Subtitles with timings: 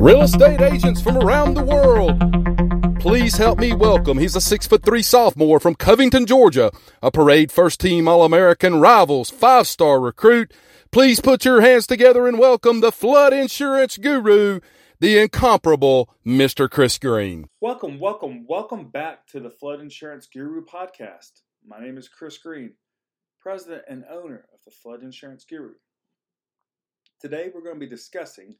[0.00, 2.18] Real estate agents from around the world.
[3.00, 4.16] Please help me welcome.
[4.16, 8.80] He's a six foot three sophomore from Covington, Georgia, a parade first team All American
[8.80, 10.54] rivals, five star recruit.
[10.90, 14.60] Please put your hands together and welcome the flood insurance guru,
[15.00, 16.68] the incomparable Mr.
[16.70, 17.50] Chris Green.
[17.60, 21.42] Welcome, welcome, welcome back to the Flood Insurance Guru podcast.
[21.62, 22.72] My name is Chris Green,
[23.38, 25.74] president and owner of the Flood Insurance Guru.
[27.20, 28.56] Today we're going to be discussing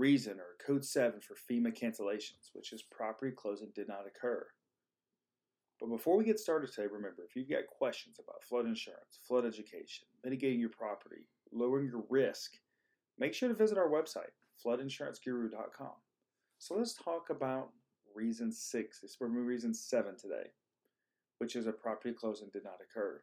[0.00, 4.46] reason or code 7 for FEMA cancellations, which is property closing did not occur.
[5.78, 9.44] But before we get started today, remember if you've got questions about flood insurance, flood
[9.44, 12.52] education, mitigating your property, lowering your risk,
[13.18, 14.32] make sure to visit our website,
[14.64, 15.92] floodinsuranceguru.com.
[16.58, 17.70] So let's talk about
[18.14, 19.00] reason 6.
[19.00, 20.50] This is reason 7 today,
[21.38, 23.22] which is a property closing did not occur.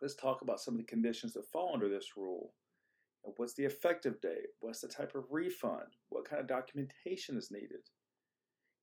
[0.00, 2.52] Let's talk about some of the conditions that fall under this rule
[3.36, 4.48] What's the effective date?
[4.60, 5.96] What's the type of refund?
[6.10, 7.88] What kind of documentation is needed?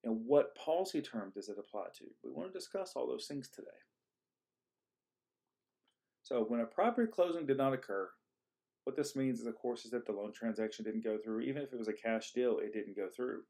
[0.04, 2.06] And what policy term does it apply to?
[2.24, 3.68] We want to discuss all those things today.
[6.24, 8.10] So when a property closing did not occur,
[8.86, 11.42] what this means is, of course, is that the loan transaction didn't go through.
[11.42, 13.42] Even if it was a cash deal, it didn't go through.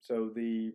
[0.00, 0.74] So the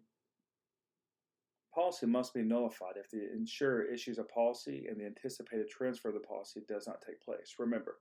[1.80, 6.13] policy must be nullified if the insurer issues a policy and the anticipated transfer of
[6.13, 7.55] the policy does not take place.
[7.58, 7.99] Remember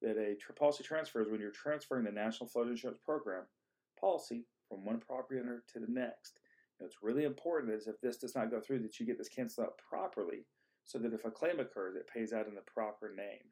[0.00, 3.42] that a policy transfer is when you're transferring the National Flood Insurance Program
[4.00, 6.38] policy from one property owner to the next.
[6.80, 9.28] Now, it's really important is if this does not go through that you get this
[9.28, 10.46] canceled out properly
[10.84, 13.44] so that if a claim occurs, it pays out in the proper name.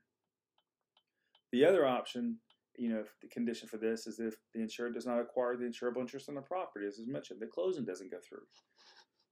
[1.52, 2.38] The other option,
[2.76, 6.00] you know, the condition for this is if the insured does not acquire the insurable
[6.00, 8.46] interest in the property, as is mentioned, the closing doesn't go through.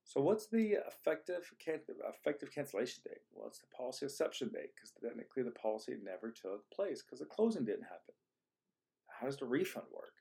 [0.09, 3.21] So what's the effective can- effective cancellation date?
[3.31, 7.27] Well, it's the policy inception date because technically the policy never took place because the
[7.27, 8.15] closing didn't happen.
[9.09, 10.15] How does the refund work?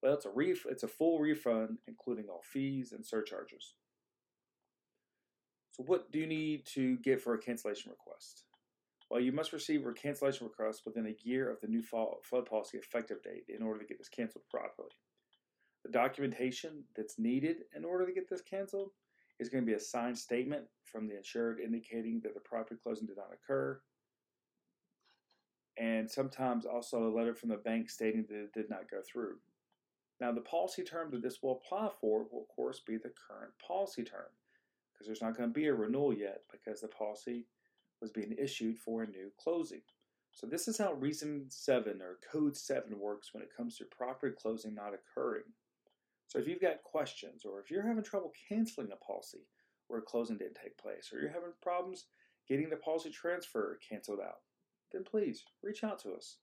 [0.00, 3.74] Well, it's a ref- it's a full refund including all fees and surcharges.
[5.72, 8.44] So what do you need to get for a cancellation request?
[9.10, 12.78] Well, you must receive a cancellation request within a year of the new flood policy
[12.78, 14.90] effective date in order to get this canceled properly.
[15.84, 18.92] The documentation that's needed in order to get this canceled
[19.42, 23.06] is going to be a signed statement from the insured indicating that the property closing
[23.06, 23.80] did not occur.
[25.78, 29.36] And sometimes also a letter from the bank stating that it did not go through.
[30.20, 33.52] Now, the policy term that this will apply for will, of course, be the current
[33.66, 34.30] policy term
[34.92, 37.46] because there's not going to be a renewal yet because the policy
[38.00, 39.80] was being issued for a new closing.
[40.32, 44.34] So, this is how Reason 7 or Code 7 works when it comes to property
[44.40, 45.44] closing not occurring.
[46.32, 49.46] So if you've got questions or if you're having trouble canceling a policy
[49.86, 52.06] where a closing didn't take place or you're having problems
[52.48, 54.38] getting the policy transfer canceled out,
[54.92, 56.38] then please reach out to us.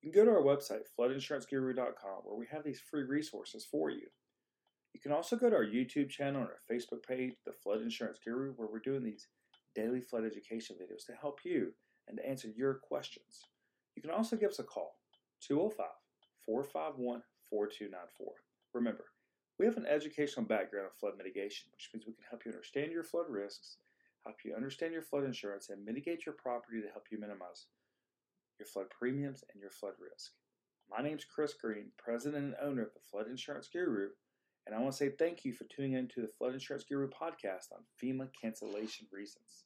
[0.00, 4.06] You can go to our website, floodinsuranceguru.com, where we have these free resources for you.
[4.94, 8.20] You can also go to our YouTube channel and our Facebook page, The Flood Insurance
[8.24, 9.26] Guru, where we're doing these
[9.74, 11.72] daily flood education videos to help you
[12.06, 13.46] and to answer your questions.
[13.96, 14.94] You can also give us a call,
[15.40, 15.88] 205
[16.46, 18.32] 451 4294.
[18.74, 19.06] Remember,
[19.58, 22.92] we have an educational background in flood mitigation, which means we can help you understand
[22.92, 23.78] your flood risks,
[24.24, 27.66] help you understand your flood insurance, and mitigate your property to help you minimize
[28.58, 30.32] your flood premiums and your flood risk.
[30.90, 34.08] My name is Chris Green, president and owner of the Flood Insurance Guru,
[34.66, 37.08] and I want to say thank you for tuning in to the Flood Insurance Guru
[37.08, 39.64] podcast on FEMA cancellation reasons.